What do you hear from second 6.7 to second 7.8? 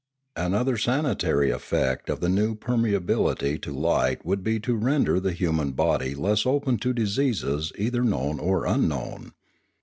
to diseases